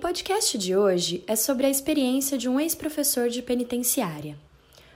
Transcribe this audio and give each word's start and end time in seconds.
podcast 0.00 0.56
de 0.56 0.74
hoje 0.74 1.22
é 1.26 1.36
sobre 1.36 1.66
a 1.66 1.70
experiência 1.70 2.38
de 2.38 2.48
um 2.48 2.58
ex-professor 2.58 3.28
de 3.28 3.42
penitenciária. 3.42 4.34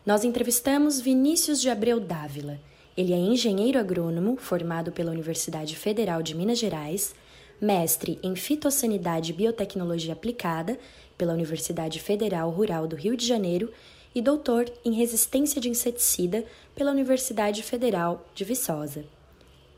Nós 0.04 0.24
entrevistamos 0.24 0.98
Vinícius 0.98 1.60
de 1.60 1.68
Abreu 1.68 2.00
Dávila. 2.00 2.58
Ele 2.96 3.12
é 3.12 3.16
engenheiro 3.16 3.78
agrônomo, 3.78 4.38
formado 4.38 4.90
pela 4.92 5.12
Universidade 5.12 5.76
Federal 5.76 6.22
de 6.22 6.34
Minas 6.34 6.58
Gerais, 6.58 7.14
mestre 7.60 8.18
em 8.22 8.34
fitossanidade 8.34 9.30
e 9.30 9.34
biotecnologia 9.34 10.14
aplicada 10.14 10.78
pela 11.18 11.34
Universidade 11.34 12.00
Federal 12.00 12.48
Rural 12.50 12.86
do 12.86 12.96
Rio 12.96 13.14
de 13.14 13.26
Janeiro 13.26 13.70
e 14.14 14.22
doutor 14.22 14.72
em 14.82 14.94
resistência 14.94 15.60
de 15.60 15.68
inseticida 15.68 16.46
pela 16.74 16.90
Universidade 16.90 17.62
Federal 17.62 18.26
de 18.34 18.42
Viçosa. 18.42 19.04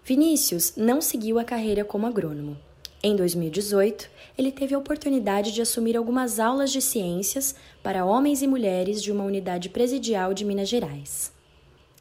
Vinícius 0.05 0.75
não 0.77 1.01
seguiu 1.01 1.37
a 1.37 1.45
carreira 1.45 1.85
como 1.85 2.07
agrônomo. 2.07 2.57
Em 3.09 3.15
2018, 3.15 4.11
ele 4.37 4.51
teve 4.51 4.75
a 4.75 4.79
oportunidade 4.79 5.53
de 5.53 5.63
assumir 5.63 5.97
algumas 5.97 6.41
aulas 6.41 6.73
de 6.73 6.83
ciências 6.83 7.55
para 7.81 8.05
homens 8.05 8.43
e 8.43 8.49
mulheres 8.49 9.01
de 9.01 9.13
uma 9.13 9.23
unidade 9.23 9.69
presidial 9.69 10.35
de 10.35 10.45
Minas 10.45 10.69
Gerais. 10.69 11.33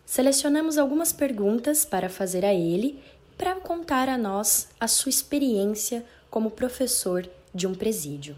Selecionamos 0.04 0.80
algumas 0.80 1.13
perguntas 1.13 1.86
para 1.86 2.10
fazer 2.10 2.44
a 2.44 2.55
ele 2.55 2.99
para 3.38 3.54
contar 3.54 4.10
a 4.10 4.18
nós 4.18 4.68
a 4.80 4.88
sua 4.88 5.12
experiência 5.12 6.04
como 6.27 6.49
professor 6.49 7.30
de 7.54 7.68
um 7.68 7.76
presídio. 7.76 8.35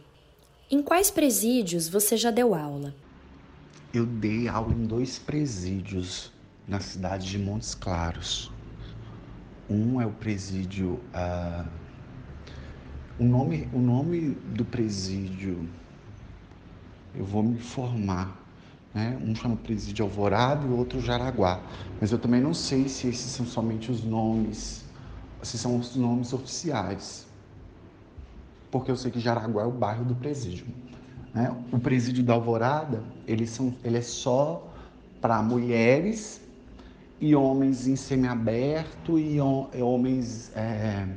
Em 0.70 0.84
quais 0.84 1.10
presídios 1.10 1.88
você 1.88 2.18
já 2.18 2.32
deu 2.32 2.54
aula? 2.54 2.94
Eu 3.94 4.06
dei 4.06 4.50
aula 4.50 4.74
em 4.74 4.86
dois 4.86 5.18
presídios 5.18 6.34
na 6.68 6.82
cidade 6.82 7.30
de 7.30 7.40
Montes 7.40 7.74
Claros. 7.74 8.52
Um 9.70 10.02
é 10.02 10.06
o 10.06 10.12
presídio 10.12 11.00
uh 11.14 11.87
o 13.20 13.24
nome, 13.24 13.68
o 13.74 13.80
nome 13.80 14.38
do 14.54 14.64
presídio, 14.64 15.68
eu 17.16 17.26
vou 17.26 17.42
me 17.42 17.56
informar. 17.56 18.46
Né? 18.94 19.20
Um 19.24 19.36
chama 19.36 19.56
Presídio 19.56 20.06
Alvorada 20.06 20.66
e 20.66 20.70
o 20.70 20.78
outro 20.78 21.00
Jaraguá. 21.02 21.62
Mas 22.00 22.12
eu 22.12 22.20
também 22.20 22.42
não 22.42 22.54
sei 22.54 22.88
se 22.88 23.08
esses 23.08 23.32
são 23.32 23.46
somente 23.46 23.92
os 23.92 24.04
nomes, 24.04 24.86
se 25.42 25.58
são 25.58 25.78
os 25.78 25.96
nomes 25.96 26.32
oficiais. 26.34 27.26
Porque 28.72 28.92
eu 28.92 28.96
sei 28.96 29.12
que 29.12 29.20
Jaraguá 29.20 29.64
é 29.64 29.66
o 29.66 29.72
bairro 29.72 30.06
do 30.06 30.16
presídio. 30.16 30.68
Né? 31.34 31.56
O 31.72 31.80
presídio 31.80 32.24
da 32.24 32.34
Alvorada, 32.34 33.04
ele, 33.28 33.48
são, 33.48 33.74
ele 33.84 33.98
é 33.98 34.02
só 34.02 34.68
para 35.22 35.42
mulheres 35.42 36.42
e 37.20 37.36
homens 37.36 37.88
em 37.88 37.96
semiaberto 37.96 39.18
e 39.18 39.40
homens 39.40 40.52
é, 40.56 41.08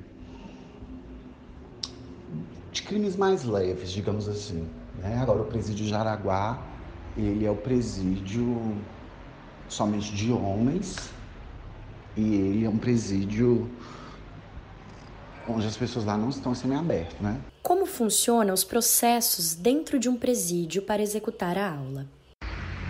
de 2.73 2.83
crimes 2.83 3.17
mais 3.17 3.45
leves, 3.45 3.91
digamos 3.91 4.29
assim. 4.29 4.69
Né? 4.99 5.19
Agora, 5.21 5.43
o 5.43 5.45
presídio 5.45 5.87
Jaraguá, 5.87 6.63
ele 7.17 7.45
é 7.45 7.51
o 7.51 7.57
presídio 7.57 8.77
somente 9.69 10.15
de 10.15 10.33
homens 10.33 11.11
e 12.17 12.35
ele 12.35 12.65
é 12.65 12.69
um 12.69 12.79
presídio 12.79 13.71
onde 15.49 15.67
as 15.67 15.77
pessoas 15.77 16.05
lá 16.05 16.17
não 16.17 16.29
estão 16.29 16.55
semi-aberto, 16.55 17.21
né? 17.21 17.41
Como 17.63 17.87
funcionam 17.87 18.55
os 18.55 18.63
processos 18.63 19.55
dentro 19.55 19.99
de 19.99 20.09
um 20.09 20.17
presídio 20.17 20.83
para 20.83 21.03
executar 21.03 21.59
a 21.59 21.75
aula? 21.75 22.07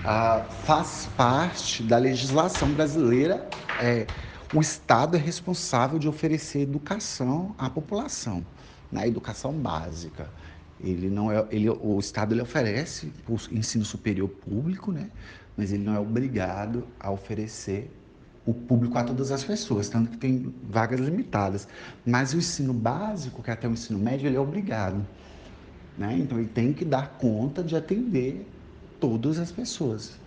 Ah, 0.05 0.47
faz 0.65 1.09
parte 1.17 1.83
da 1.83 1.97
legislação 1.97 2.71
brasileira. 2.73 3.49
É, 3.81 4.07
o 4.55 4.61
Estado 4.61 5.17
é 5.17 5.21
responsável 5.21 5.99
de 5.99 6.09
oferecer 6.09 6.61
educação 6.61 7.55
à 7.59 7.71
população 7.71 8.45
na 8.91 9.07
educação 9.07 9.53
básica. 9.53 10.29
Ele 10.83 11.11
não 11.11 11.31
é, 11.31 11.47
ele, 11.51 11.69
o 11.69 11.99
Estado 11.99 12.35
ele 12.35 12.41
oferece 12.41 13.13
o 13.29 13.35
ensino 13.55 13.85
superior 13.85 14.29
público, 14.29 14.91
né? 14.91 15.11
mas 15.57 15.73
ele 15.73 15.85
não 15.85 15.95
é 15.95 16.01
obrigado 16.01 16.87
a 16.99 17.11
oferecer 17.11 17.91
o 18.47 18.55
público 18.55 18.97
a 18.97 19.05
todas 19.05 19.31
as 19.31 19.45
pessoas, 19.45 19.89
tanto 19.89 20.11
que 20.11 20.17
tem 20.17 20.55
vagas 20.63 20.99
limitadas. 20.99 21.69
Mas 22.05 22.33
o 22.33 22.39
ensino 22.39 22.73
básico, 22.73 23.43
que 23.43 23.51
é 23.51 23.53
até 23.53 23.69
o 23.69 23.73
ensino 23.73 23.99
médio, 23.99 24.27
ele 24.27 24.37
é 24.37 24.41
obrigado. 24.41 25.07
Né? 25.99 26.17
Então 26.19 26.39
ele 26.39 26.49
tem 26.49 26.73
que 26.73 26.85
dar 26.85 27.19
conta 27.19 27.63
de 27.63 27.77
atender 27.77 28.47
todas 28.99 29.39
as 29.39 29.53
pessoas. 29.53 30.19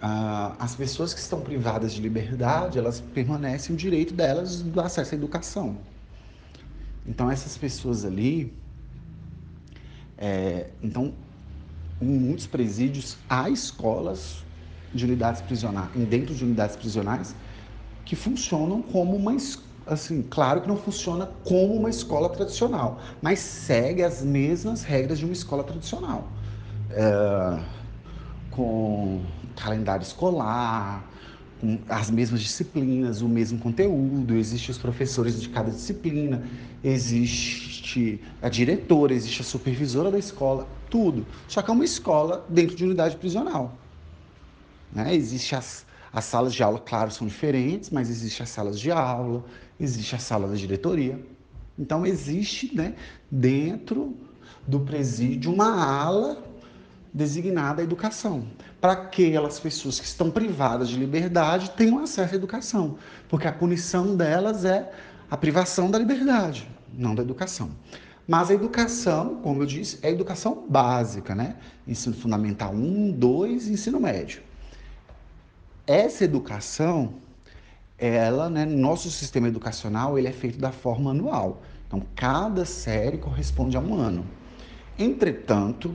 Ah, 0.00 0.56
as 0.58 0.74
pessoas 0.74 1.12
que 1.14 1.20
estão 1.20 1.40
privadas 1.40 1.92
de 1.92 2.00
liberdade, 2.00 2.78
elas 2.78 3.00
permanecem 3.00 3.74
o 3.74 3.78
direito 3.78 4.14
delas 4.14 4.62
do 4.62 4.80
acesso 4.80 5.14
à 5.14 5.18
educação. 5.18 5.76
Então, 7.06 7.30
essas 7.30 7.56
pessoas 7.56 8.04
ali. 8.04 8.56
É, 10.16 10.70
então, 10.82 11.14
em 12.00 12.18
muitos 12.18 12.46
presídios, 12.46 13.18
há 13.28 13.50
escolas 13.50 14.44
de 14.92 15.04
unidades 15.04 15.42
prisionais, 15.42 15.90
dentro 16.06 16.34
de 16.34 16.44
unidades 16.44 16.76
prisionais, 16.76 17.34
que 18.04 18.14
funcionam 18.14 18.80
como 18.80 19.16
uma 19.16 19.36
assim, 19.86 20.22
claro 20.22 20.62
que 20.62 20.68
não 20.68 20.76
funciona 20.76 21.26
como 21.26 21.74
uma 21.74 21.90
escola 21.90 22.28
tradicional, 22.30 23.00
mas 23.20 23.38
segue 23.38 24.02
as 24.02 24.22
mesmas 24.22 24.82
regras 24.82 25.18
de 25.18 25.24
uma 25.24 25.34
escola 25.34 25.62
tradicional. 25.62 26.32
É, 26.90 27.64
com 28.50 29.26
calendário 29.56 30.02
escolar, 30.04 31.10
com 31.60 31.78
as 31.88 32.10
mesmas 32.10 32.40
disciplinas, 32.40 33.22
o 33.22 33.28
mesmo 33.28 33.58
conteúdo, 33.58 34.36
existem 34.36 34.70
os 34.70 34.78
professores 34.78 35.40
de 35.40 35.48
cada 35.48 35.70
disciplina, 35.70 36.42
existe 36.82 38.20
a 38.42 38.48
diretora, 38.48 39.14
existe 39.14 39.40
a 39.40 39.44
supervisora 39.44 40.10
da 40.10 40.18
escola, 40.18 40.68
tudo. 40.90 41.26
Só 41.48 41.62
que 41.62 41.70
é 41.70 41.74
uma 41.74 41.84
escola 41.84 42.44
dentro 42.48 42.76
de 42.76 42.84
unidade 42.84 43.16
prisional. 43.16 43.76
Né? 44.92 45.14
Existem 45.14 45.58
as, 45.58 45.86
as 46.12 46.24
salas 46.24 46.54
de 46.54 46.62
aula, 46.62 46.78
claro, 46.78 47.10
são 47.10 47.26
diferentes, 47.26 47.90
mas 47.90 48.10
existem 48.10 48.44
as 48.44 48.50
salas 48.50 48.78
de 48.78 48.90
aula, 48.90 49.44
existe 49.78 50.14
a 50.14 50.18
sala 50.18 50.48
da 50.48 50.54
diretoria. 50.54 51.18
Então, 51.78 52.06
existe 52.06 52.74
né, 52.74 52.94
dentro 53.30 54.16
do 54.66 54.80
presídio 54.80 55.52
uma 55.52 55.84
ala 55.84 56.43
designada 57.14 57.80
à 57.80 57.84
educação, 57.84 58.44
para 58.80 58.92
aquelas 58.92 59.60
pessoas 59.60 60.00
que 60.00 60.06
estão 60.06 60.32
privadas 60.32 60.88
de 60.88 60.98
liberdade 60.98 61.70
tenham 61.70 62.00
acesso 62.00 62.34
à 62.34 62.36
educação, 62.36 62.98
porque 63.28 63.46
a 63.46 63.52
punição 63.52 64.16
delas 64.16 64.64
é 64.64 64.92
a 65.30 65.36
privação 65.36 65.88
da 65.88 65.96
liberdade, 65.96 66.68
não 66.92 67.14
da 67.14 67.22
educação. 67.22 67.70
Mas 68.26 68.50
a 68.50 68.54
educação, 68.54 69.36
como 69.42 69.62
eu 69.62 69.66
disse, 69.66 69.98
é 70.02 70.08
a 70.08 70.10
educação 70.10 70.64
básica, 70.68 71.34
né? 71.34 71.56
Ensino 71.86 72.16
fundamental 72.16 72.72
1, 72.74 73.12
2 73.12 73.68
ensino 73.68 74.00
médio. 74.00 74.42
Essa 75.86 76.24
educação, 76.24 77.14
ela, 77.98 78.48
né, 78.48 78.64
nosso 78.64 79.10
sistema 79.10 79.46
educacional, 79.46 80.18
ele 80.18 80.26
é 80.26 80.32
feito 80.32 80.58
da 80.58 80.72
forma 80.72 81.10
anual. 81.10 81.62
Então, 81.86 82.02
cada 82.16 82.64
série 82.64 83.18
corresponde 83.18 83.76
a 83.76 83.80
um 83.80 83.94
ano. 83.94 84.26
Entretanto, 84.98 85.94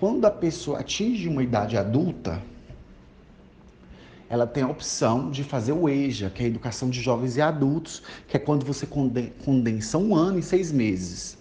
quando 0.00 0.24
a 0.24 0.30
pessoa 0.30 0.80
atinge 0.80 1.28
uma 1.28 1.42
idade 1.42 1.76
adulta, 1.76 2.42
ela 4.30 4.46
tem 4.46 4.62
a 4.62 4.68
opção 4.68 5.30
de 5.30 5.44
fazer 5.44 5.72
o 5.72 5.90
EJA, 5.90 6.30
que 6.30 6.42
é 6.42 6.46
a 6.46 6.48
Educação 6.48 6.88
de 6.88 7.02
Jovens 7.02 7.36
e 7.36 7.42
Adultos, 7.42 8.02
que 8.26 8.34
é 8.34 8.40
quando 8.40 8.64
você 8.64 8.86
condensa 8.86 9.98
um 9.98 10.16
ano 10.16 10.38
em 10.38 10.42
seis 10.42 10.72
meses. 10.72 11.36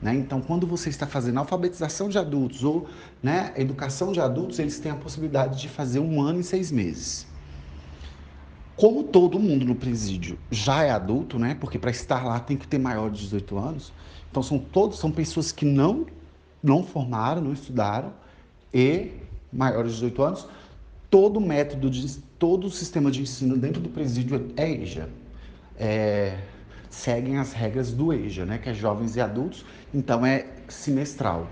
Né? 0.00 0.14
Então, 0.14 0.40
quando 0.40 0.66
você 0.66 0.88
está 0.88 1.06
fazendo 1.06 1.38
alfabetização 1.40 2.08
de 2.08 2.16
adultos 2.16 2.64
ou 2.64 2.88
né, 3.22 3.52
educação 3.54 4.12
de 4.12 4.20
adultos, 4.20 4.58
eles 4.58 4.78
têm 4.78 4.90
a 4.90 4.96
possibilidade 4.96 5.60
de 5.60 5.68
fazer 5.68 5.98
um 5.98 6.22
ano 6.22 6.40
em 6.40 6.42
seis 6.42 6.72
meses. 6.72 7.26
Como 8.76 9.02
todo 9.02 9.38
mundo 9.38 9.66
no 9.66 9.74
presídio 9.74 10.38
já 10.50 10.84
é 10.84 10.90
adulto, 10.90 11.38
né? 11.38 11.54
Porque 11.60 11.78
para 11.78 11.90
estar 11.90 12.24
lá 12.24 12.40
tem 12.40 12.56
que 12.56 12.66
ter 12.66 12.78
maior 12.78 13.10
de 13.10 13.20
18 13.20 13.58
anos. 13.58 13.92
Então 14.30 14.42
são 14.42 14.58
todos 14.58 14.98
são 14.98 15.10
pessoas 15.10 15.52
que 15.52 15.66
não 15.66 16.06
não 16.62 16.84
formaram, 16.84 17.42
não 17.42 17.52
estudaram 17.52 18.12
e 18.72 19.12
maiores 19.52 19.92
de 19.92 20.00
18 20.00 20.22
anos, 20.22 20.48
todo 21.10 21.38
o 21.38 21.40
método, 21.40 21.90
de, 21.90 22.18
todo 22.38 22.66
o 22.66 22.70
sistema 22.70 23.10
de 23.10 23.22
ensino 23.22 23.56
dentro 23.56 23.80
do 23.80 23.88
presídio 23.88 24.52
é 24.56 24.70
EJA. 24.70 25.08
É, 25.76 26.38
seguem 26.88 27.38
as 27.38 27.52
regras 27.52 27.92
do 27.92 28.12
EJA, 28.12 28.44
né, 28.44 28.58
que 28.58 28.68
é 28.68 28.74
jovens 28.74 29.16
e 29.16 29.20
adultos, 29.20 29.64
então 29.92 30.24
é 30.24 30.46
semestral. 30.68 31.48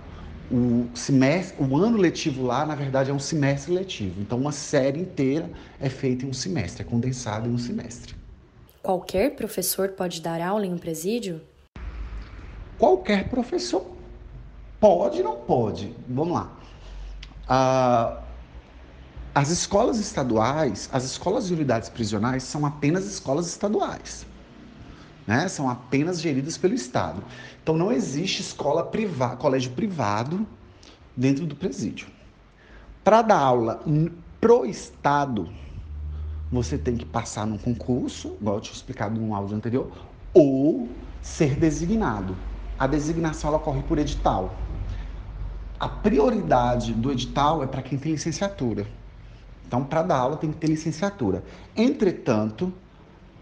O, 0.50 0.88
semestre, 0.94 1.62
o 1.62 1.76
ano 1.76 1.98
letivo 1.98 2.44
lá, 2.44 2.64
na 2.64 2.74
verdade, 2.74 3.10
é 3.10 3.14
um 3.14 3.18
semestre 3.18 3.72
letivo. 3.72 4.20
Então, 4.20 4.38
uma 4.38 4.52
série 4.52 5.00
inteira 5.00 5.50
é 5.78 5.90
feita 5.90 6.24
em 6.24 6.28
um 6.30 6.32
semestre, 6.32 6.82
é 6.82 6.84
condensada 6.84 7.46
em 7.46 7.52
um 7.52 7.58
semestre. 7.58 8.14
Qualquer 8.82 9.34
professor 9.36 9.90
pode 9.90 10.22
dar 10.22 10.40
aula 10.40 10.64
em 10.64 10.72
um 10.72 10.78
presídio? 10.78 11.42
Qualquer 12.78 13.28
professor 13.28 13.97
Pode, 14.80 15.22
não 15.22 15.36
pode. 15.36 15.94
Vamos 16.08 16.34
lá. 16.34 16.52
Ah, 17.48 18.22
as 19.34 19.50
escolas 19.50 19.98
estaduais, 19.98 20.88
as 20.92 21.04
escolas 21.04 21.46
de 21.48 21.54
unidades 21.54 21.88
prisionais 21.88 22.42
são 22.42 22.66
apenas 22.66 23.06
escolas 23.06 23.46
estaduais. 23.48 24.26
né? 25.26 25.46
São 25.48 25.68
apenas 25.68 26.20
geridas 26.20 26.56
pelo 26.56 26.74
Estado. 26.74 27.22
Então 27.62 27.76
não 27.76 27.92
existe 27.92 28.40
escola 28.40 28.84
privada, 28.84 29.36
colégio 29.36 29.72
privado 29.72 30.46
dentro 31.16 31.46
do 31.46 31.54
presídio. 31.54 32.08
Para 33.04 33.22
dar 33.22 33.38
aula 33.38 33.82
pro 34.40 34.64
Estado, 34.64 35.48
você 36.50 36.78
tem 36.78 36.96
que 36.96 37.04
passar 37.04 37.46
num 37.46 37.58
concurso, 37.58 38.36
igual 38.40 38.56
eu 38.56 38.60
tinha 38.62 38.74
explicado 38.74 39.20
no 39.20 39.34
áudio 39.34 39.56
anterior, 39.56 39.90
ou 40.32 40.88
ser 41.20 41.56
designado. 41.56 42.36
A 42.78 42.86
designação 42.86 43.48
ela 43.48 43.58
ocorre 43.58 43.82
por 43.82 43.98
edital. 43.98 44.54
A 45.78 45.88
prioridade 45.88 46.92
do 46.92 47.12
edital 47.12 47.62
é 47.62 47.66
para 47.66 47.82
quem 47.82 47.98
tem 47.98 48.12
licenciatura. 48.12 48.86
Então, 49.66 49.84
para 49.84 50.02
dar 50.02 50.16
aula 50.16 50.36
tem 50.36 50.50
que 50.50 50.56
ter 50.56 50.66
licenciatura. 50.66 51.44
Entretanto, 51.76 52.72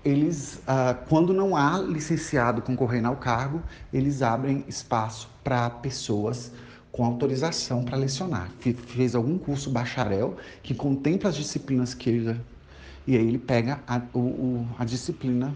eles, 0.04 0.60
ah, 0.66 0.94
quando 1.08 1.32
não 1.32 1.56
há 1.56 1.78
licenciado 1.78 2.60
concorrendo 2.60 3.08
ao 3.08 3.16
cargo, 3.16 3.62
eles 3.92 4.22
abrem 4.22 4.64
espaço 4.68 5.28
para 5.42 5.70
pessoas 5.70 6.52
com 6.92 7.04
autorização 7.04 7.84
para 7.84 7.96
lecionar. 7.96 8.50
Fez 8.60 9.14
algum 9.14 9.38
curso 9.38 9.70
bacharel 9.70 10.36
que 10.62 10.74
contempla 10.74 11.30
as 11.30 11.36
disciplinas 11.36 11.94
que 11.94 12.10
ele. 12.10 12.40
E 13.06 13.16
aí 13.16 13.26
ele 13.26 13.38
pega 13.38 13.80
a, 13.86 14.00
o, 14.14 14.66
a 14.78 14.84
disciplina 14.84 15.54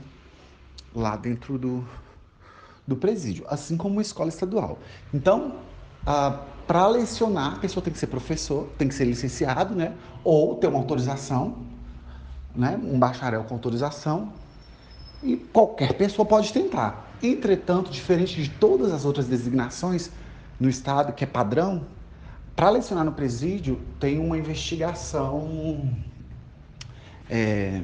lá 0.94 1.16
dentro 1.16 1.58
do, 1.58 1.84
do 2.86 2.96
presídio, 2.96 3.44
assim 3.48 3.76
como 3.76 3.94
uma 3.94 4.02
escola 4.02 4.28
estadual. 4.28 4.78
Então, 5.12 5.56
ah, 6.06 6.44
para 6.70 6.86
lecionar, 6.86 7.54
a 7.54 7.58
pessoa 7.58 7.82
tem 7.82 7.92
que 7.92 7.98
ser 7.98 8.06
professor, 8.06 8.68
tem 8.78 8.86
que 8.86 8.94
ser 8.94 9.04
licenciado, 9.04 9.74
né? 9.74 9.92
Ou 10.22 10.54
ter 10.54 10.68
uma 10.68 10.78
autorização, 10.78 11.66
né? 12.54 12.78
Um 12.80 12.96
bacharel 12.96 13.42
com 13.42 13.54
autorização. 13.54 14.32
E 15.20 15.36
qualquer 15.36 15.94
pessoa 15.94 16.24
pode 16.24 16.52
tentar. 16.52 17.12
Entretanto, 17.20 17.90
diferente 17.90 18.40
de 18.40 18.48
todas 18.48 18.92
as 18.92 19.04
outras 19.04 19.26
designações 19.26 20.12
no 20.60 20.68
Estado, 20.68 21.12
que 21.12 21.24
é 21.24 21.26
padrão, 21.26 21.86
para 22.54 22.70
lecionar 22.70 23.04
no 23.04 23.10
presídio, 23.10 23.80
tem 23.98 24.20
uma 24.20 24.38
investigação. 24.38 25.90
É, 27.28 27.82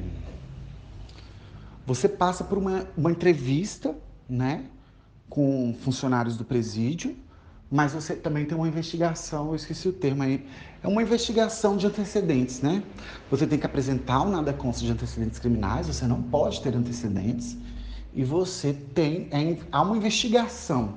você 1.85 2.07
passa 2.07 2.41
por 2.45 2.57
uma, 2.57 2.87
uma 2.95 3.11
entrevista, 3.11 3.93
né? 4.29 4.63
Com 5.29 5.75
funcionários 5.77 6.37
do 6.37 6.45
presídio 6.45 7.26
mas 7.69 7.93
você 7.93 8.15
também 8.15 8.45
tem 8.45 8.57
uma 8.57 8.67
investigação, 8.67 9.49
eu 9.49 9.55
esqueci 9.55 9.89
o 9.89 9.93
termo 9.93 10.23
aí, 10.23 10.47
é 10.81 10.87
uma 10.87 11.01
investigação 11.01 11.75
de 11.75 11.85
antecedentes, 11.85 12.61
né? 12.61 12.81
Você 13.29 13.45
tem 13.45 13.59
que 13.59 13.65
apresentar 13.65 14.21
um 14.21 14.29
nada 14.29 14.53
consta 14.53 14.85
de 14.85 14.91
antecedentes 14.91 15.37
criminais, 15.37 15.87
você 15.87 16.07
não 16.07 16.21
pode 16.21 16.61
ter 16.61 16.75
antecedentes, 16.75 17.57
e 18.13 18.23
você 18.23 18.73
tem, 18.73 19.27
é, 19.31 19.57
há 19.71 19.81
uma 19.81 19.97
investigação 19.97 20.95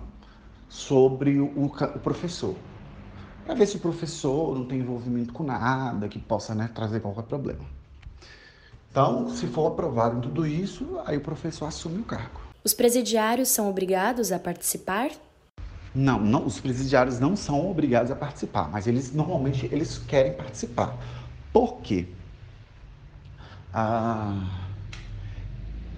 sobre 0.69 1.40
o, 1.40 1.67
o 1.67 1.99
professor, 1.99 2.55
para 3.44 3.55
ver 3.55 3.66
se 3.66 3.76
o 3.76 3.81
professor 3.81 4.56
não 4.56 4.64
tem 4.64 4.78
envolvimento 4.78 5.32
com 5.32 5.43
nada 5.43 6.08
que 6.08 6.20
possa 6.20 6.55
né, 6.55 6.70
trazer 6.73 7.00
qualquer 7.00 7.25
problema. 7.25 7.64
Então, 8.90 9.28
se 9.31 9.46
for 9.46 9.69
aprovado 9.69 10.19
em 10.19 10.20
tudo 10.20 10.46
isso, 10.46 11.00
aí 11.05 11.16
o 11.16 11.20
professor 11.20 11.66
assume 11.66 12.00
o 12.00 12.05
cargo. 12.05 12.40
Os 12.62 12.75
presidiários 12.75 13.49
são 13.49 13.69
obrigados 13.69 14.31
a 14.31 14.38
participar 14.38 15.11
não, 15.94 16.20
não, 16.20 16.46
os 16.46 16.60
presidiários 16.60 17.19
não 17.19 17.34
são 17.34 17.69
obrigados 17.69 18.10
a 18.12 18.16
participar, 18.16 18.70
mas 18.70 18.87
eles 18.87 19.12
normalmente 19.12 19.69
eles 19.72 19.98
querem 19.98 20.32
participar. 20.32 20.96
Por 21.52 21.81
quê? 21.81 22.06
Ah, 23.75 24.46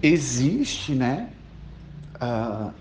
existe, 0.01 0.95
né? 0.95 1.29
Ah, 2.19 2.71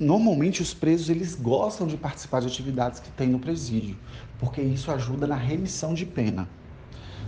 normalmente 0.00 0.62
os 0.62 0.72
presos 0.72 1.10
eles 1.10 1.34
gostam 1.34 1.86
de 1.86 1.96
participar 1.96 2.40
de 2.40 2.46
atividades 2.46 3.00
que 3.00 3.10
tem 3.10 3.28
no 3.28 3.38
presídio, 3.38 3.96
porque 4.38 4.62
isso 4.62 4.90
ajuda 4.90 5.26
na 5.26 5.36
remissão 5.36 5.92
de 5.92 6.06
pena. 6.06 6.48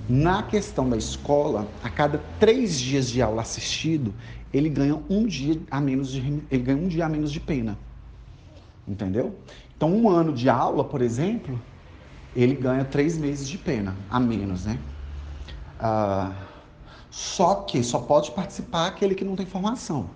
Na 0.09 0.43
questão 0.43 0.89
da 0.89 0.97
escola, 0.97 1.69
a 1.83 1.91
cada 1.91 2.19
três 2.39 2.79
dias 2.79 3.09
de 3.11 3.21
aula 3.21 3.43
assistido, 3.43 4.15
ele 4.55 4.71
ganha 4.71 5.03
um 5.11 5.27
dia 5.27 5.61
a 5.71 5.81
menos 5.81 6.11
de 6.11 6.21
ele 6.51 6.63
ganha 6.63 6.79
um 6.79 6.89
dia 6.89 7.05
a 7.05 7.09
menos 7.09 7.31
de 7.31 7.41
pena 7.41 7.77
entendeu? 8.87 9.39
Então, 9.77 9.95
um 9.95 10.09
ano 10.09 10.33
de 10.33 10.49
aula, 10.49 10.85
por 10.85 11.03
exemplo, 11.03 11.61
ele 12.35 12.55
ganha 12.55 12.85
três 12.85 13.17
meses 13.19 13.49
de 13.49 13.59
pena, 13.59 13.97
a 14.11 14.21
menos, 14.21 14.65
né? 14.65 14.79
Ah, 15.79 16.33
só 17.11 17.57
que 17.57 17.83
só 17.83 17.99
pode 17.99 18.31
participar 18.33 18.87
aquele 18.87 19.15
que 19.15 19.25
não 19.25 19.37
tem 19.37 19.47
formação. 19.47 20.11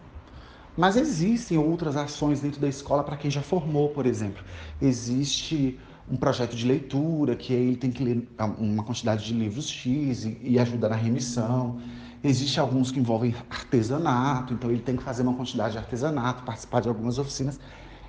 Mas 0.76 0.96
existem 0.96 1.58
outras 1.58 1.96
ações 1.96 2.40
dentro 2.40 2.60
da 2.60 2.68
escola 2.68 3.02
para 3.02 3.16
quem 3.16 3.30
já 3.30 3.42
formou, 3.42 3.90
por 3.90 4.06
exemplo. 4.06 4.42
Existe 4.80 5.78
um 6.10 6.16
projeto 6.16 6.56
de 6.56 6.66
leitura, 6.66 7.36
que 7.36 7.52
ele 7.52 7.76
tem 7.76 7.90
que 7.90 8.02
ler 8.02 8.28
uma 8.58 8.82
quantidade 8.82 9.24
de 9.24 9.32
livros 9.32 9.68
X 9.68 10.24
e, 10.24 10.38
e 10.42 10.58
ajuda 10.58 10.88
na 10.88 10.96
remissão. 10.96 11.78
Existem 12.22 12.60
alguns 12.60 12.90
que 12.90 12.98
envolvem 12.98 13.34
artesanato, 13.48 14.52
então 14.52 14.70
ele 14.70 14.82
tem 14.82 14.96
que 14.96 15.02
fazer 15.02 15.22
uma 15.22 15.34
quantidade 15.34 15.72
de 15.72 15.78
artesanato, 15.78 16.42
participar 16.42 16.80
de 16.80 16.88
algumas 16.88 17.18
oficinas. 17.18 17.58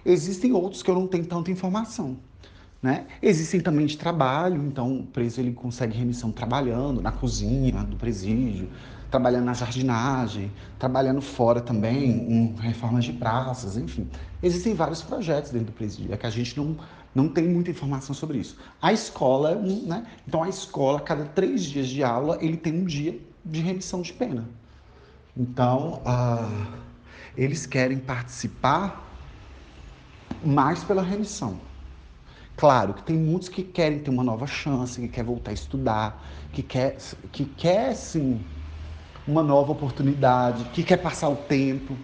Existem 0.06 0.54
outros 0.54 0.82
que 0.82 0.90
eu 0.90 0.96
não 0.96 1.08
tenho 1.08 1.26
tanta 1.26 1.52
informação. 1.52 2.18
Né? 2.82 3.06
Existem 3.22 3.60
também 3.62 3.86
de 3.86 3.96
trabalho, 3.96 4.64
então 4.66 5.02
o 5.02 5.04
preso 5.06 5.40
ele 5.40 5.54
consegue 5.54 5.96
remissão 5.96 6.32
trabalhando 6.32 7.00
na 7.00 7.12
cozinha 7.12 7.84
do 7.84 7.96
presídio, 7.96 8.70
trabalhando 9.12 9.46
na 9.46 9.54
jardinagem, 9.54 10.52
trabalhando 10.80 11.22
fora 11.22 11.62
também, 11.62 12.10
em 12.10 12.56
reformas 12.56 13.06
de 13.06 13.14
praças, 13.14 13.78
enfim. 13.78 14.08
Existem 14.42 14.74
vários 14.74 15.04
projetos 15.04 15.52
dentro 15.52 15.68
do 15.68 15.74
presídio, 15.74 16.12
é 16.12 16.18
que 16.18 16.26
a 16.26 16.30
gente 16.32 16.58
não, 16.58 16.76
não 17.14 17.28
tem 17.28 17.48
muita 17.48 17.70
informação 17.70 18.16
sobre 18.16 18.40
isso. 18.40 18.58
A 18.82 18.92
escola, 18.92 19.54
né? 19.54 20.08
Então 20.28 20.42
a 20.42 20.50
escola, 20.50 21.00
cada 21.00 21.26
três 21.26 21.64
dias 21.64 21.88
de 21.88 22.04
aula, 22.04 22.40
ele 22.42 22.58
tem 22.58 22.74
um 22.74 22.86
dia 22.86 23.20
de 23.46 23.62
remissão 23.62 24.02
de 24.02 24.14
pena. 24.14 24.50
Então, 25.38 26.02
uh, 26.04 26.78
eles 27.38 27.66
querem 27.66 28.00
participar 28.00 29.11
mais 30.44 30.84
pela 30.84 31.02
remissão. 31.02 31.60
Claro 32.56 32.94
que 32.94 33.04
tem 33.04 33.18
muitos 33.18 33.50
que 33.50 33.64
querem 33.64 34.00
ter 34.00 34.10
uma 34.10 34.24
nova 34.24 34.46
chance, 34.46 35.00
que 35.02 35.08
quer 35.08 35.24
voltar 35.24 35.52
a 35.52 35.54
estudar, 35.54 36.24
que 36.52 36.62
quer, 36.62 36.98
que 37.32 37.46
quer 37.46 37.96
sim 37.96 38.40
uma 39.28 39.42
nova 39.44 39.72
oportunidade, 39.72 40.66
que 40.66 40.84
quer 40.84 40.98
passar 40.98 41.30
o 41.30 41.36
tempo. 41.36 41.98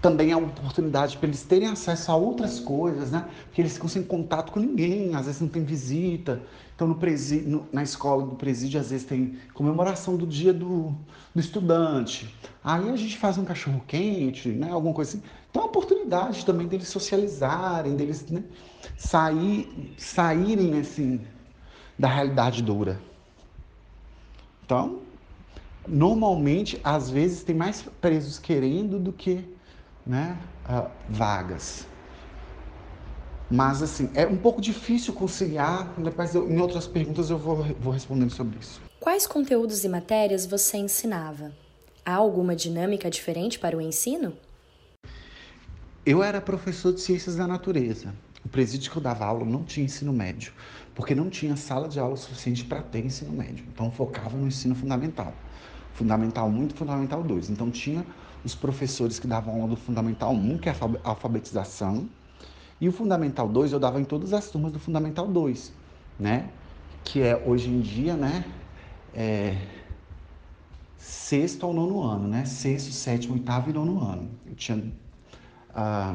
Também 0.00 0.32
é 0.32 0.36
uma 0.36 0.48
oportunidade 0.48 1.16
para 1.16 1.28
eles 1.28 1.44
terem 1.44 1.68
acesso 1.68 2.10
a 2.10 2.16
outras 2.16 2.58
coisas, 2.58 3.12
né? 3.12 3.24
Porque 3.44 3.60
eles 3.60 3.74
ficam 3.74 3.88
sem 3.88 4.02
contato 4.02 4.50
com 4.50 4.58
ninguém, 4.58 5.14
às 5.14 5.26
vezes 5.26 5.40
não 5.40 5.48
tem 5.48 5.62
visita. 5.62 6.42
Então, 6.74 6.88
no 6.88 6.96
presídio, 6.96 7.48
no, 7.48 7.68
na 7.72 7.84
escola 7.84 8.26
do 8.26 8.34
presídio, 8.34 8.80
às 8.80 8.90
vezes 8.90 9.06
tem 9.06 9.38
comemoração 9.54 10.16
do 10.16 10.26
dia 10.26 10.52
do, 10.52 10.92
do 11.32 11.40
estudante. 11.40 12.34
Aí 12.64 12.90
a 12.90 12.96
gente 12.96 13.16
faz 13.16 13.38
um 13.38 13.44
cachorro 13.44 13.80
quente, 13.86 14.48
né? 14.48 14.72
Alguma 14.72 14.92
coisa 14.92 15.16
assim. 15.16 15.22
Então, 15.52 15.64
uma 15.64 15.68
oportunidade 15.68 16.46
também 16.46 16.66
deles 16.66 16.88
socializarem, 16.88 17.94
deles 17.94 18.24
né? 18.30 18.42
Sair, 18.96 19.94
saírem 19.98 20.80
assim, 20.80 21.20
da 21.98 22.08
realidade 22.08 22.62
dura. 22.62 22.98
Então, 24.64 25.00
normalmente, 25.86 26.80
às 26.82 27.10
vezes, 27.10 27.42
tem 27.44 27.54
mais 27.54 27.82
presos 28.00 28.38
querendo 28.38 28.98
do 28.98 29.12
que 29.12 29.44
né, 30.06 30.38
uh, 30.66 30.90
vagas. 31.10 31.86
Mas, 33.50 33.82
assim, 33.82 34.10
é 34.14 34.26
um 34.26 34.38
pouco 34.38 34.58
difícil 34.58 35.12
conciliar. 35.12 35.92
Depois, 35.98 36.34
eu, 36.34 36.50
em 36.50 36.58
outras 36.62 36.86
perguntas, 36.86 37.28
eu 37.28 37.36
vou, 37.36 37.56
vou 37.78 37.92
respondendo 37.92 38.30
sobre 38.30 38.58
isso. 38.58 38.80
Quais 38.98 39.26
conteúdos 39.26 39.84
e 39.84 39.88
matérias 39.90 40.46
você 40.46 40.78
ensinava? 40.78 41.52
Há 42.06 42.14
alguma 42.14 42.56
dinâmica 42.56 43.10
diferente 43.10 43.58
para 43.58 43.76
o 43.76 43.82
ensino? 43.82 44.32
Eu 46.04 46.20
era 46.20 46.40
professor 46.40 46.92
de 46.92 47.00
ciências 47.00 47.36
da 47.36 47.46
natureza. 47.46 48.12
O 48.44 48.48
presídio 48.48 48.90
que 48.90 48.96
eu 48.96 49.02
dava 49.02 49.24
aula 49.24 49.44
não 49.44 49.62
tinha 49.62 49.86
ensino 49.86 50.12
médio, 50.12 50.52
porque 50.96 51.14
não 51.14 51.30
tinha 51.30 51.54
sala 51.54 51.88
de 51.88 52.00
aula 52.00 52.16
suficiente 52.16 52.64
para 52.64 52.82
ter 52.82 53.04
ensino 53.04 53.30
médio. 53.30 53.64
Então 53.72 53.88
focava 53.88 54.36
no 54.36 54.48
ensino 54.48 54.74
fundamental. 54.74 55.32
Fundamental 55.94 56.48
1 56.48 56.66
e 56.66 56.70
Fundamental 56.70 57.22
2. 57.22 57.50
Então 57.50 57.70
tinha 57.70 58.04
os 58.44 58.52
professores 58.52 59.20
que 59.20 59.28
davam 59.28 59.54
aula 59.54 59.68
do 59.68 59.76
Fundamental 59.76 60.32
1, 60.32 60.58
que 60.58 60.68
é 60.68 60.72
a 60.72 61.10
alfabetização, 61.10 62.08
e 62.80 62.88
o 62.88 62.92
Fundamental 62.92 63.48
2 63.48 63.72
eu 63.72 63.78
dava 63.78 64.00
em 64.00 64.04
todas 64.04 64.32
as 64.32 64.50
turmas 64.50 64.72
do 64.72 64.80
Fundamental 64.80 65.28
2, 65.28 65.72
né? 66.18 66.50
Que 67.04 67.22
é 67.22 67.40
hoje 67.46 67.70
em 67.70 67.80
dia, 67.80 68.16
né? 68.16 68.44
É, 69.14 69.56
sexto 70.96 71.64
ao 71.64 71.72
nono 71.72 72.02
ano, 72.02 72.26
né? 72.26 72.44
Sexto, 72.44 72.90
sétimo, 72.90 73.34
oitavo 73.34 73.70
e 73.70 73.72
nono 73.72 74.00
ano. 74.00 74.28
Eu 74.44 74.56
tinha 74.56 74.82
ah, 75.74 76.14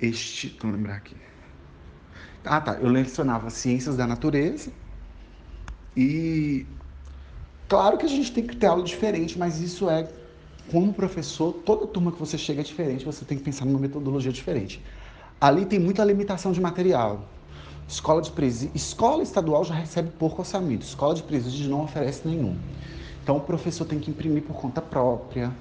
este, 0.00 0.56
vou 0.60 0.70
lembrar 0.72 0.96
aqui. 0.96 1.16
Ah, 2.44 2.60
tá. 2.60 2.74
Eu 2.74 2.88
lecionava 2.88 3.50
ciências 3.50 3.96
da 3.96 4.06
natureza 4.06 4.72
e 5.96 6.66
claro 7.68 7.98
que 7.98 8.06
a 8.06 8.08
gente 8.08 8.32
tem 8.32 8.46
que 8.46 8.56
ter 8.56 8.66
aula 8.66 8.82
diferente, 8.82 9.38
mas 9.38 9.60
isso 9.60 9.90
é 9.90 10.08
como 10.70 10.94
professor, 10.94 11.52
toda 11.52 11.86
turma 11.86 12.12
que 12.12 12.18
você 12.18 12.38
chega 12.38 12.60
é 12.60 12.64
diferente, 12.64 13.04
você 13.04 13.24
tem 13.24 13.36
que 13.36 13.42
pensar 13.44 13.64
numa 13.64 13.78
metodologia 13.78 14.32
diferente. 14.32 14.82
Ali 15.40 15.66
tem 15.66 15.78
muita 15.78 16.04
limitação 16.04 16.52
de 16.52 16.60
material. 16.60 17.28
Escola 17.88 18.22
de 18.22 18.30
presídio, 18.30 18.76
escola 18.76 19.22
estadual 19.22 19.64
já 19.64 19.74
recebe 19.74 20.10
pouco 20.10 20.40
orçamento, 20.40 20.82
escola 20.82 21.12
de 21.12 21.24
presídio 21.24 21.68
não 21.68 21.82
oferece 21.82 22.26
nenhum. 22.26 22.56
Então 23.22 23.36
o 23.36 23.40
professor 23.40 23.84
tem 23.84 23.98
que 23.98 24.10
imprimir 24.10 24.42
por 24.44 24.54
conta 24.54 24.80
própria, 24.80 25.52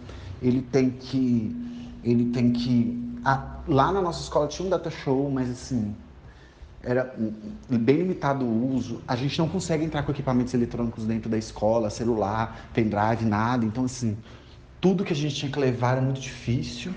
ele 0.42 0.62
tem 0.62 0.90
que 0.90 1.56
ele 2.04 2.26
tem 2.32 2.52
que 2.52 3.10
lá 3.68 3.92
na 3.92 4.02
nossa 4.02 4.22
escola 4.22 4.48
tinha 4.48 4.66
um 4.66 4.70
data 4.70 4.90
show, 4.90 5.30
mas 5.30 5.50
assim, 5.50 5.96
era 6.82 7.14
bem 7.70 7.98
limitado 7.98 8.46
o 8.46 8.74
uso. 8.74 9.02
A 9.08 9.16
gente 9.16 9.38
não 9.38 9.48
consegue 9.48 9.84
entrar 9.84 10.04
com 10.04 10.12
equipamentos 10.12 10.54
eletrônicos 10.54 11.06
dentro 11.06 11.30
da 11.30 11.38
escola, 11.38 11.90
celular, 11.90 12.70
pendrive, 12.74 13.26
nada. 13.26 13.66
Então, 13.66 13.84
assim, 13.84 14.18
tudo 14.80 15.04
que 15.04 15.12
a 15.12 15.16
gente 15.16 15.36
tinha 15.36 15.52
que 15.52 15.60
levar 15.60 15.94
era 15.94 16.02
muito 16.02 16.22
difícil. 16.22 16.94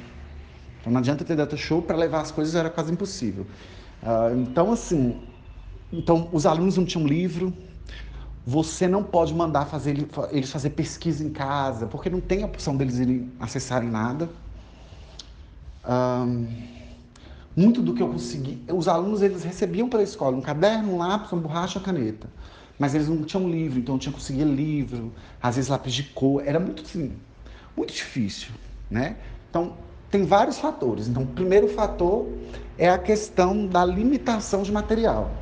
Então, 0.80 0.92
não 0.92 1.00
adianta 1.00 1.24
ter 1.24 1.36
data 1.36 1.56
show 1.56 1.82
para 1.82 1.96
levar 1.96 2.20
as 2.20 2.30
coisas 2.30 2.54
era 2.54 2.70
quase 2.70 2.92
impossível. 2.92 3.46
Uh, 4.02 4.38
então, 4.38 4.72
assim, 4.72 5.20
então 5.92 6.28
os 6.32 6.46
alunos 6.46 6.76
não 6.76 6.84
tinham 6.84 7.06
livro. 7.06 7.52
Você 8.44 8.88
não 8.88 9.04
pode 9.04 9.32
mandar 9.32 9.66
fazer 9.66 9.96
eles 10.30 10.50
fazer 10.50 10.70
pesquisa 10.70 11.24
em 11.24 11.30
casa, 11.30 11.86
porque 11.86 12.10
não 12.10 12.20
tem 12.20 12.42
a 12.42 12.46
opção 12.46 12.76
deles 12.76 12.98
irem 12.98 13.30
acessarem 13.38 13.88
nada. 13.88 14.28
Um, 15.88 16.46
muito 17.56 17.82
do 17.82 17.94
que 17.94 18.02
eu 18.02 18.08
consegui. 18.08 18.62
Os 18.72 18.88
alunos 18.88 19.22
eles 19.22 19.44
recebiam 19.44 19.88
pela 19.88 20.02
escola 20.02 20.36
um 20.36 20.40
caderno, 20.40 20.94
um 20.94 20.98
lápis, 20.98 21.30
uma 21.30 21.40
borracha, 21.40 21.78
uma 21.78 21.84
caneta. 21.84 22.28
Mas 22.78 22.94
eles 22.94 23.08
não 23.08 23.22
tinham 23.22 23.48
livro, 23.48 23.78
então 23.78 23.94
eu 23.94 23.98
tinha 23.98 24.12
que 24.12 24.18
conseguir 24.18 24.44
livro, 24.44 25.12
às 25.40 25.56
vezes 25.56 25.70
lápis 25.70 25.92
de 25.92 26.02
cor. 26.04 26.42
Era 26.44 26.58
muito 26.58 26.82
assim, 26.82 27.12
muito 27.76 27.92
difícil, 27.92 28.50
né? 28.90 29.16
Então, 29.50 29.76
tem 30.10 30.24
vários 30.24 30.58
fatores. 30.58 31.06
Então, 31.06 31.22
o 31.22 31.26
primeiro 31.26 31.68
fator 31.68 32.26
é 32.76 32.88
a 32.88 32.98
questão 32.98 33.66
da 33.66 33.84
limitação 33.84 34.62
de 34.62 34.72
material, 34.72 35.41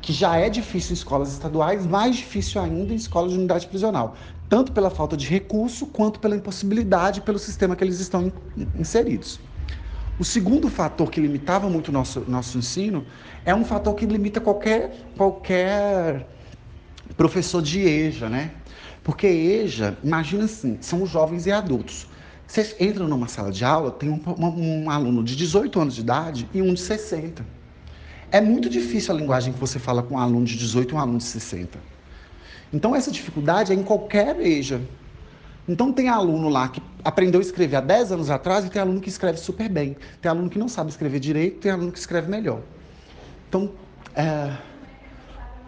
que 0.00 0.12
já 0.12 0.36
é 0.36 0.48
difícil 0.48 0.92
em 0.92 0.94
escolas 0.94 1.32
estaduais, 1.32 1.86
mais 1.86 2.16
difícil 2.16 2.60
ainda 2.60 2.92
em 2.92 2.96
escolas 2.96 3.32
de 3.32 3.38
unidade 3.38 3.66
prisional, 3.66 4.14
tanto 4.48 4.72
pela 4.72 4.90
falta 4.90 5.16
de 5.16 5.26
recurso 5.26 5.86
quanto 5.86 6.18
pela 6.18 6.34
impossibilidade 6.34 7.20
pelo 7.20 7.38
sistema 7.38 7.76
que 7.76 7.84
eles 7.84 8.00
estão 8.00 8.32
inseridos. 8.78 9.40
O 10.18 10.24
segundo 10.24 10.68
fator 10.68 11.10
que 11.10 11.20
limitava 11.20 11.68
muito 11.70 11.88
o 11.88 11.92
nosso, 11.92 12.24
nosso 12.28 12.58
ensino 12.58 13.06
é 13.44 13.54
um 13.54 13.64
fator 13.64 13.94
que 13.94 14.04
limita 14.04 14.40
qualquer, 14.40 15.08
qualquer 15.16 16.26
professor 17.16 17.62
de 17.62 17.80
EJA, 17.80 18.28
né? 18.28 18.50
Porque 19.02 19.26
EJA, 19.26 19.96
imagina 20.04 20.44
assim, 20.44 20.76
são 20.80 21.06
jovens 21.06 21.46
e 21.46 21.52
adultos. 21.52 22.06
Você 22.46 22.76
entra 22.80 23.06
numa 23.06 23.28
sala 23.28 23.50
de 23.50 23.64
aula, 23.64 23.90
tem 23.90 24.10
um, 24.10 24.20
um, 24.26 24.84
um 24.84 24.90
aluno 24.90 25.22
de 25.22 25.36
18 25.36 25.80
anos 25.80 25.94
de 25.94 26.00
idade 26.00 26.48
e 26.52 26.60
um 26.60 26.74
de 26.74 26.80
60. 26.80 27.59
É 28.30 28.40
muito 28.40 28.68
difícil 28.68 29.14
a 29.14 29.18
linguagem 29.18 29.52
que 29.52 29.58
você 29.58 29.78
fala 29.78 30.02
com 30.02 30.14
um 30.14 30.18
aluno 30.18 30.44
de 30.44 30.56
18 30.56 30.92
e 30.92 30.94
um 30.94 30.98
aluno 30.98 31.18
de 31.18 31.24
60. 31.24 31.78
Então, 32.72 32.94
essa 32.94 33.10
dificuldade 33.10 33.72
é 33.72 33.74
em 33.74 33.82
qualquer 33.82 34.40
EJA. 34.40 34.80
Então 35.70 35.92
tem 35.92 36.08
aluno 36.08 36.48
lá 36.48 36.68
que 36.68 36.82
aprendeu 37.04 37.38
a 37.38 37.42
escrever 37.42 37.76
há 37.76 37.80
10 37.80 38.10
anos 38.10 38.28
atrás 38.28 38.64
e 38.64 38.70
tem 38.70 38.82
aluno 38.82 39.00
que 39.00 39.08
escreve 39.08 39.38
super 39.38 39.68
bem. 39.68 39.96
Tem 40.20 40.28
aluno 40.28 40.50
que 40.50 40.58
não 40.58 40.68
sabe 40.68 40.90
escrever 40.90 41.20
direito, 41.20 41.60
tem 41.60 41.70
aluno 41.70 41.92
que 41.92 41.98
escreve 41.98 42.28
melhor. 42.28 42.60
Então, 43.48 43.72
é, 44.14 44.56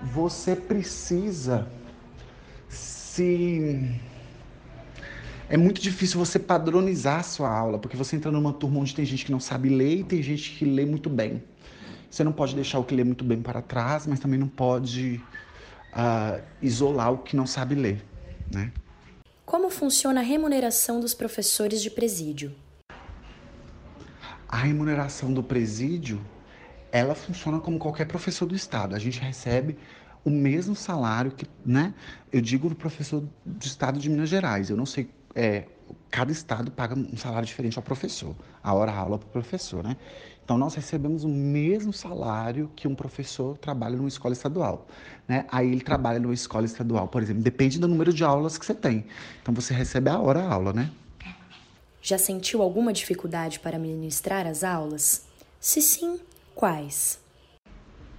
você 0.03 0.57
precisa 0.57 1.69
se. 2.69 3.97
É 5.49 5.57
muito 5.57 5.81
difícil 5.81 6.19
você 6.19 6.39
padronizar 6.39 7.21
a 7.21 7.23
sua 7.23 7.51
aula, 7.51 7.79
porque 7.79 7.97
você 7.97 8.17
entra 8.17 8.33
numa 8.33 8.53
turma 8.53 8.81
onde 8.81 8.95
tem 8.95 9.05
gente 9.05 9.25
que 9.25 9.31
não 9.31 9.41
sabe 9.41 9.69
ler 9.69 9.99
e 9.99 10.05
tem 10.05 10.21
gente 10.21 10.51
que 10.53 10.65
lê 10.65 10.85
muito 10.85 11.09
bem. 11.09 11.43
Você 12.13 12.23
não 12.23 12.31
pode 12.31 12.55
deixar 12.55 12.79
o 12.79 12.85
que 12.85 12.95
lê 12.95 13.03
muito 13.03 13.25
bem 13.25 13.41
para 13.41 13.63
trás, 13.63 14.07
mas 14.07 14.21
também 14.21 14.39
não 14.39 14.47
pode 14.47 15.19
uh, 15.95 16.43
isolar 16.61 17.11
o 17.11 17.19
que 17.19 17.35
não 17.35 17.47
sabe 17.47 17.75
ler, 17.75 18.05
né? 18.53 18.71
Como 19.47 19.71
funciona 19.71 20.21
a 20.21 20.23
remuneração 20.23 21.01
dos 21.01 21.15
professores 21.15 21.81
de 21.81 21.91
presídio? 21.91 22.55
A 24.47 24.59
remuneração 24.59 25.33
do 25.33 25.43
presídio, 25.43 26.21
ela 26.93 27.15
funciona 27.15 27.59
como 27.59 27.79
qualquer 27.79 28.07
professor 28.07 28.45
do 28.45 28.55
estado. 28.55 28.95
A 28.95 28.99
gente 28.99 29.19
recebe 29.19 29.79
o 30.23 30.29
mesmo 30.29 30.77
salário 30.77 31.31
que, 31.31 31.47
né? 31.65 31.95
Eu 32.31 32.43
digo 32.43 32.69
do 32.69 32.75
professor 32.75 33.25
do 33.43 33.65
estado 33.65 33.99
de 33.99 34.11
Minas 34.11 34.29
Gerais. 34.29 34.69
Eu 34.69 34.77
não 34.77 34.85
sei, 34.85 35.09
é, 35.35 35.65
cada 36.11 36.31
estado 36.31 36.71
paga 36.71 36.95
um 36.95 37.17
salário 37.17 37.47
diferente 37.47 37.79
ao 37.79 37.83
professor, 37.83 38.35
a 38.63 38.75
hora 38.75 38.93
aula 38.93 39.19
para 39.19 39.27
o 39.27 39.31
professor, 39.31 39.83
né? 39.83 39.97
Então, 40.45 40.59
nós 40.59 40.75
recebemos 40.75 41.23
o 41.23 41.29
mesmo 41.29 41.93
salário 41.93 42.71
que 42.75 42.89
um 42.89 42.95
professor 42.95 43.57
trabalha 43.59 43.97
numa 43.97 44.09
escola 44.09 44.33
estadual. 44.33 44.89
Né? 45.29 45.47
Aí 45.49 45.71
ele 45.71 45.81
trabalha 45.81 46.19
numa 46.19 46.35
escola 46.35 46.67
estadual, 46.67 47.07
por 47.07 47.23
exemplo, 47.23 47.43
depende 47.43 47.79
do 47.79 47.87
número 47.87 48.13
de 48.13 48.25
aulas 48.25 48.59
que 48.59 48.67
você 48.67 48.75
tem. 48.75 49.07
Então, 49.41 49.55
você 49.55 49.73
recebe 49.73 50.11
a 50.11 50.19
hora 50.19 50.43
aula, 50.43 50.73
né? 50.73 50.91
Já 52.03 52.19
sentiu 52.19 52.61
alguma 52.61 52.93
dificuldade 52.93 53.61
para 53.61 53.79
ministrar 53.79 54.47
as 54.47 54.65
aulas? 54.65 55.25
Se 55.61 55.81
sim, 55.81 56.19
quais? 56.55 57.21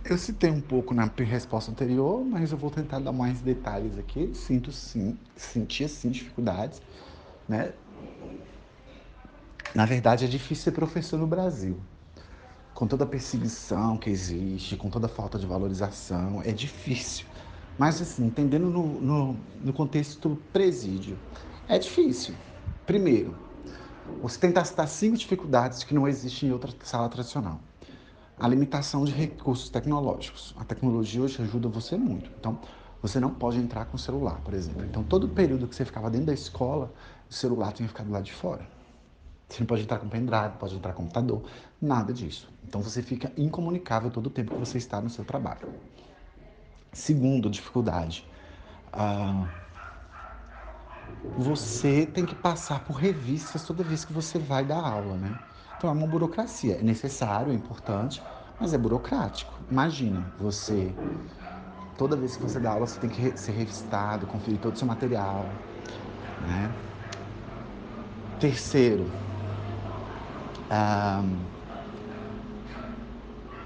Eu 0.05 0.17
citei 0.17 0.49
um 0.49 0.61
pouco 0.61 0.93
na 0.93 1.09
resposta 1.17 1.71
anterior, 1.71 2.23
mas 2.25 2.51
eu 2.51 2.57
vou 2.57 2.71
tentar 2.71 2.99
dar 2.99 3.11
mais 3.11 3.41
detalhes 3.41 3.97
aqui. 3.97 4.31
Sinto 4.33 4.71
sim, 4.71 5.17
senti 5.35 5.87
sim 5.87 6.09
dificuldades, 6.09 6.81
né? 7.47 7.73
Na 9.75 9.85
verdade, 9.85 10.25
é 10.25 10.27
difícil 10.27 10.65
ser 10.65 10.71
professor 10.71 11.17
no 11.17 11.27
Brasil 11.27 11.79
com 12.73 12.87
toda 12.87 13.03
a 13.03 13.07
perseguição 13.07 13.97
que 13.97 14.09
existe, 14.09 14.75
com 14.75 14.89
toda 14.89 15.05
a 15.05 15.09
falta 15.09 15.37
de 15.37 15.45
valorização, 15.45 16.41
é 16.43 16.51
difícil. 16.51 17.25
Mas, 17.77 18.01
assim, 18.01 18.25
entendendo 18.25 18.69
no, 18.69 19.01
no, 19.01 19.33
no 19.61 19.73
contexto 19.73 20.35
presídio, 20.51 21.17
é 21.67 21.77
difícil. 21.77 22.35
Primeiro, 22.85 23.35
você 24.21 24.39
tentar 24.39 24.65
citar 24.65 24.87
cinco 24.87 25.17
dificuldades 25.17 25.83
que 25.83 25.93
não 25.93 26.07
existem 26.07 26.49
em 26.49 26.51
outra 26.51 26.73
sala 26.83 27.09
tradicional. 27.09 27.59
A 28.37 28.47
limitação 28.47 29.05
de 29.05 29.11
recursos 29.11 29.69
tecnológicos. 29.69 30.53
A 30.57 30.65
tecnologia 30.65 31.21
hoje 31.21 31.41
ajuda 31.41 31.69
você 31.69 31.95
muito. 31.97 32.31
Então, 32.39 32.59
você 33.01 33.19
não 33.19 33.33
pode 33.33 33.57
entrar 33.57 33.85
com 33.85 33.97
o 33.97 33.99
celular, 33.99 34.41
por 34.41 34.53
exemplo. 34.53 34.85
Então, 34.85 35.03
todo 35.03 35.25
o 35.25 35.29
período 35.29 35.67
que 35.67 35.75
você 35.75 35.85
ficava 35.85 36.09
dentro 36.09 36.27
da 36.27 36.33
escola, 36.33 36.93
o 37.33 37.35
celular 37.35 37.73
tinha 37.73 37.87
que 37.87 37.93
ficar 37.93 38.03
do 38.03 38.11
lado 38.11 38.23
de 38.23 38.31
fora. 38.31 38.65
Você 39.49 39.59
não 39.59 39.67
pode 39.67 39.81
entrar 39.81 39.99
com 39.99 40.07
pendrive, 40.07 40.57
pode 40.59 40.75
entrar 40.75 40.93
com 40.93 41.03
computador, 41.03 41.43
nada 41.81 42.13
disso. 42.13 42.49
Então 42.67 42.81
você 42.81 43.01
fica 43.01 43.31
incomunicável 43.35 44.09
todo 44.09 44.27
o 44.27 44.29
tempo 44.29 44.51
que 44.51 44.59
você 44.59 44.77
está 44.77 45.01
no 45.01 45.09
seu 45.09 45.25
trabalho. 45.25 45.67
Segundo, 46.91 47.49
dificuldade. 47.49 48.27
Ah, 48.91 49.47
você 51.37 52.05
tem 52.05 52.25
que 52.25 52.35
passar 52.35 52.83
por 52.83 52.93
revistas 52.93 53.63
toda 53.63 53.83
vez 53.83 54.05
que 54.05 54.13
você 54.13 54.37
vai 54.37 54.63
dar 54.63 54.79
aula, 54.79 55.17
né? 55.17 55.39
Então 55.75 55.89
é 55.89 55.93
uma 55.93 56.07
burocracia. 56.07 56.75
É 56.75 56.83
necessário, 56.83 57.51
é 57.51 57.55
importante, 57.55 58.21
mas 58.59 58.73
é 58.73 58.77
burocrático. 58.77 59.53
Imagina, 59.69 60.31
você 60.39 60.93
toda 61.97 62.15
vez 62.15 62.35
que 62.35 62.43
você 62.43 62.59
dá 62.59 62.71
aula, 62.71 62.87
você 62.87 62.99
tem 62.99 63.09
que 63.09 63.37
ser 63.37 63.51
revistado, 63.53 64.27
conferir 64.27 64.59
todo 64.59 64.75
o 64.75 64.77
seu 64.77 64.87
material, 64.87 65.45
né? 66.39 66.92
Terceiro, 68.37 69.19
ah, 70.69 71.23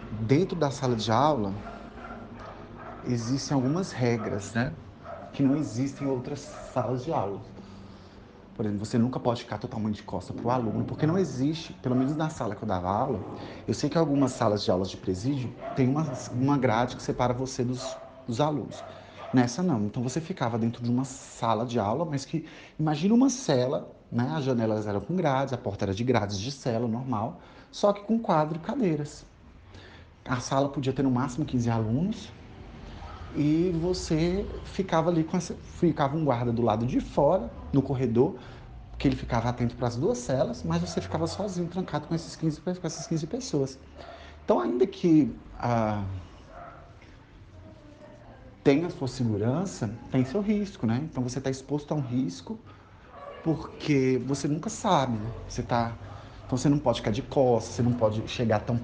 dentro 0.09 0.57
da 0.57 0.71
sala 0.71 0.95
de 0.95 1.11
aula 1.11 1.63
existem 3.03 3.55
algumas 3.55 3.91
regras, 3.91 4.53
né? 4.53 4.77
Que 5.31 5.43
não 5.43 5.55
existem 5.55 6.07
em 6.07 6.09
outras 6.09 6.39
salas 6.41 7.03
de 7.03 7.11
aula. 7.11 7.45
Por 8.53 8.65
exemplo, 8.65 8.85
você 8.85 8.97
nunca 8.97 9.19
pode 9.19 9.41
ficar 9.43 9.59
totalmente 9.59 9.97
de 9.97 10.03
costa 10.03 10.33
para 10.33 10.47
o 10.47 10.49
aluno, 10.51 10.83
porque 10.85 11.05
não 11.05 11.17
existe, 11.17 11.73
pelo 11.73 11.95
menos 11.95 12.15
na 12.15 12.29
sala 12.29 12.55
que 12.55 12.63
eu 12.63 12.67
dava 12.67 12.89
aula, 12.89 13.27
eu 13.67 13.73
sei 13.73 13.89
que 13.89 13.97
algumas 13.97 14.31
salas 14.31 14.63
de 14.63 14.71
aulas 14.71 14.89
de 14.89 14.97
presídio 14.97 15.55
tem 15.75 15.87
uma, 15.87 16.11
uma 16.31 16.57
grade 16.57 16.95
que 16.95 17.03
separa 17.03 17.33
você 17.33 17.63
dos, 17.63 17.99
dos 18.25 18.41
alunos. 18.41 18.83
Nessa 19.31 19.61
não. 19.61 19.85
Então 19.85 20.01
você 20.01 20.19
ficava 20.19 20.57
dentro 20.57 20.81
de 20.81 20.89
uma 20.89 21.05
sala 21.05 21.65
de 21.65 21.77
aula, 21.79 22.03
mas 22.05 22.25
que 22.25 22.47
imagina 22.79 23.13
uma 23.13 23.29
cela 23.29 23.96
né? 24.11 24.33
As 24.35 24.43
janelas 24.43 24.87
eram 24.87 25.01
com 25.01 25.15
grades, 25.15 25.53
a 25.53 25.57
porta 25.57 25.85
era 25.85 25.93
de 25.93 26.03
grades 26.03 26.39
de 26.39 26.51
cela 26.51 26.87
normal, 26.87 27.39
só 27.71 27.93
que 27.93 28.01
com 28.01 28.19
quadro 28.19 28.57
e 28.57 28.59
cadeiras. 28.59 29.25
A 30.25 30.39
sala 30.39 30.69
podia 30.69 30.91
ter 30.91 31.03
no 31.03 31.11
máximo 31.11 31.45
15 31.45 31.69
alunos 31.69 32.31
e 33.35 33.71
você 33.79 34.45
ficava 34.65 35.09
ali 35.09 35.23
com 35.23 35.37
essa, 35.37 35.53
ficava 35.79 36.17
um 36.17 36.25
guarda 36.25 36.51
do 36.51 36.61
lado 36.61 36.85
de 36.85 36.99
fora, 36.99 37.49
no 37.71 37.81
corredor, 37.81 38.35
que 38.97 39.07
ele 39.07 39.15
ficava 39.15 39.49
atento 39.49 39.75
para 39.75 39.87
as 39.87 39.95
duas 39.95 40.17
celas, 40.17 40.63
mas 40.63 40.81
você 40.81 40.99
ficava 40.99 41.27
sozinho, 41.27 41.67
trancado 41.67 42.07
com, 42.07 42.15
esses 42.15 42.35
15, 42.35 42.61
com 42.61 42.69
essas 42.69 43.05
15 43.05 43.27
pessoas. 43.27 43.77
Então, 44.43 44.59
ainda 44.59 44.87
que 44.87 45.35
ah, 45.59 46.03
tenha 48.63 48.89
sua 48.89 49.07
segurança, 49.07 49.93
tem 50.11 50.25
seu 50.25 50.41
risco, 50.41 50.87
né? 50.87 51.01
Então, 51.03 51.21
você 51.21 51.37
está 51.37 51.49
exposto 51.49 51.93
a 51.93 51.95
um 51.95 52.01
risco 52.01 52.57
porque 53.47 54.21
você 54.25 54.45
nunca 54.45 54.69
sabe, 54.69 55.17
né? 55.17 55.31
Você 55.47 55.63
tá. 55.63 55.95
Então 56.45 56.57
você 56.57 56.67
não 56.67 56.77
pode 56.77 56.99
ficar 56.99 57.11
de 57.11 57.21
costas, 57.21 57.75
você 57.75 57.81
não 57.81 57.93
pode 57.93 58.27
chegar 58.27 58.59
tão. 58.59 58.77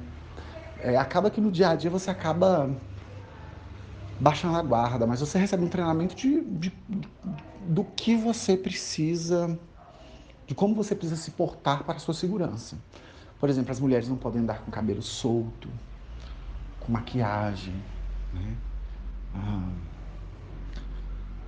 É, 0.80 0.96
acaba 0.96 1.30
que 1.30 1.42
no 1.42 1.52
dia 1.52 1.70
a 1.70 1.76
dia 1.76 1.92
você 1.92 2.10
acaba 2.10 2.70
baixando 4.18 4.56
a 4.56 4.62
guarda, 4.62 5.06
mas 5.06 5.20
você 5.20 5.38
recebe 5.38 5.66
um 5.66 5.68
treinamento 5.68 6.16
de, 6.16 6.40
de, 6.42 6.74
do 7.68 7.84
que 7.84 8.16
você 8.16 8.56
precisa, 8.56 9.60
de 10.48 10.56
como 10.56 10.74
você 10.74 10.96
precisa 10.96 11.20
se 11.20 11.32
portar 11.32 11.84
para 11.84 11.96
a 11.96 12.00
sua 12.00 12.14
segurança. 12.14 12.78
Por 13.42 13.50
exemplo, 13.50 13.70
as 13.74 13.82
mulheres 13.82 14.08
não 14.08 14.16
podem 14.16 14.42
andar 14.42 14.60
com 14.60 14.72
cabelo 14.72 15.02
solto, 15.02 15.70
com 16.80 16.94
maquiagem. 16.94 17.76
Né? 18.34 18.56
Ah. 19.36 19.93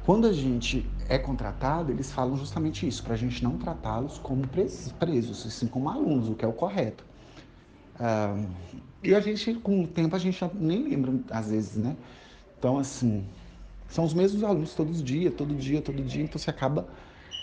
Quando 0.06 0.28
a 0.28 0.34
gente 0.34 0.86
é 1.10 1.18
contratado, 1.18 1.92
eles 1.92 2.12
falam 2.12 2.38
justamente 2.38 2.88
isso, 2.88 3.04
para 3.04 3.16
a 3.16 3.18
gente 3.18 3.44
não 3.44 3.58
tratá-los 3.58 4.20
como 4.20 4.48
presos, 4.48 5.46
assim 5.48 5.66
como 5.66 5.90
alunos, 5.90 6.30
o 6.30 6.36
que 6.36 6.46
é 6.46 6.48
o 6.48 6.54
correto. 6.54 7.04
Ah, 8.00 8.38
e 9.02 9.16
a 9.16 9.20
gente, 9.20 9.56
com 9.56 9.84
o 9.84 9.88
tempo, 9.88 10.16
a 10.16 10.20
gente 10.20 10.40
nem 10.54 10.84
lembra, 10.84 11.12
às 11.32 11.50
vezes, 11.50 11.78
né? 11.78 11.96
Então, 12.60 12.78
assim, 12.78 13.26
são 13.88 14.06
os 14.06 14.14
mesmos 14.14 14.44
alunos 14.44 14.76
todos 14.76 14.98
os 14.98 15.04
dias, 15.04 15.34
todo 15.34 15.56
dia, 15.56 15.82
todo 15.82 16.00
dia, 16.04 16.24
então 16.24 16.38
você 16.38 16.52
acaba 16.52 16.88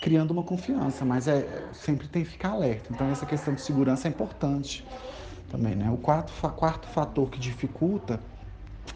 criando 0.01 0.31
uma 0.31 0.43
confiança, 0.43 1.03
mas 1.03 1.27
é 1.27 1.69
sempre 1.73 2.07
tem 2.07 2.23
que 2.23 2.29
ficar 2.29 2.51
alerta. 2.51 2.93
Então, 2.93 3.09
essa 3.09 3.25
questão 3.25 3.53
de 3.53 3.61
segurança 3.61 4.07
é 4.07 4.09
importante 4.09 4.85
também, 5.51 5.75
né? 5.75 5.89
O 5.91 5.97
quarto, 5.97 6.31
quarto 6.51 6.87
fator 6.87 7.29
que 7.29 7.39
dificulta 7.39 8.21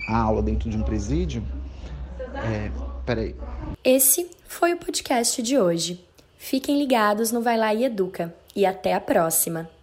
a 0.07 0.17
aula 0.17 0.41
dentro 0.41 0.69
de 0.69 0.77
um 0.77 0.83
presídio 0.83 1.43
é. 2.33 2.87
Peraí. 3.08 3.34
Esse 3.86 4.30
foi 4.46 4.74
o 4.74 4.78
podcast 4.78 5.42
de 5.42 5.58
hoje. 5.58 6.06
Fiquem 6.38 6.78
ligados 6.78 7.32
no 7.32 7.42
Vai 7.42 7.58
Lá 7.58 7.74
e 7.74 7.86
Educa. 7.86 8.36
E 8.54 8.66
até 8.66 8.94
a 8.94 9.00
próxima! 9.00 9.76